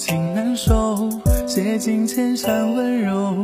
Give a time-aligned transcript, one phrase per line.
[0.00, 1.10] 情难收，
[1.46, 3.34] 写尽千山温柔，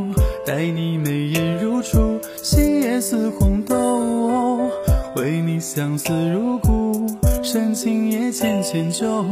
[0.47, 4.71] 待你眉眼如初，心也似红豆。
[5.17, 7.07] 为你相思如故，
[7.43, 9.23] 深情也浅浅旧。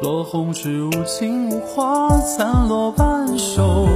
[0.00, 3.86] 落红时无情无花，散落半首。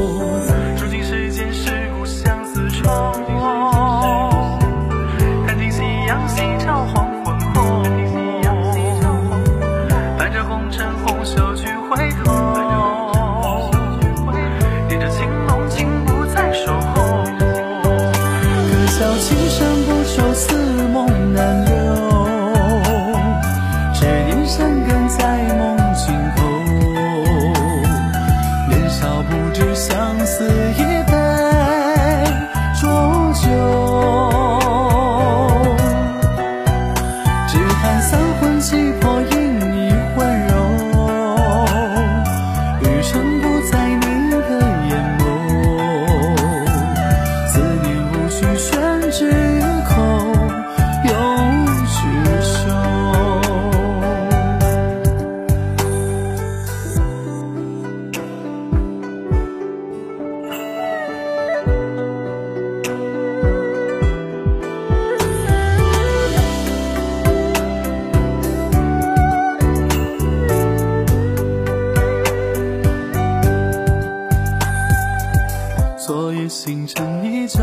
[76.57, 77.59] 星辰依旧，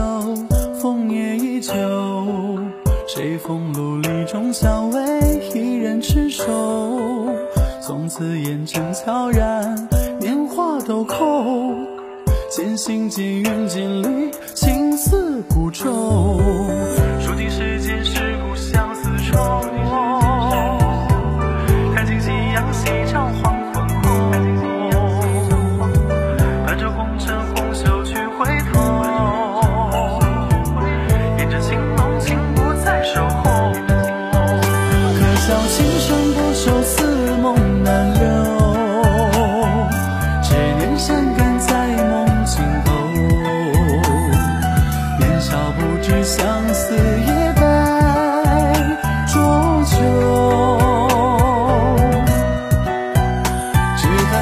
[0.80, 1.74] 枫叶依旧。
[3.08, 6.46] 谁风露里中相偎，一人执手。
[7.82, 11.88] 从此烟尘悄然，年华都空。
[12.52, 14.30] 渐行渐远渐离，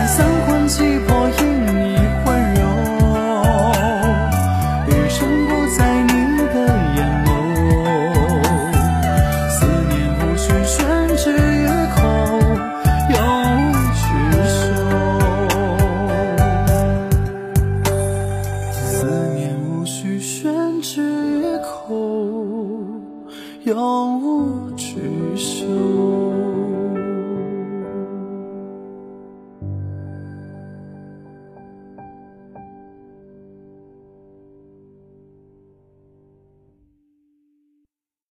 [0.07, 1.95] 三魂七魄因你
[2.25, 2.61] 温柔，
[4.87, 6.09] 余生不在你
[6.53, 6.55] 的
[6.95, 7.27] 眼眸。
[9.49, 9.55] 思
[9.89, 10.75] 念无需宣
[11.15, 11.99] 之于口，
[13.09, 13.15] 永
[13.93, 14.01] 执
[14.47, 14.53] 手。
[18.71, 18.81] 思
[19.35, 20.91] 念无需宣之
[21.39, 21.95] 于口，
[23.63, 24.87] 永无执
[25.37, 25.65] 手。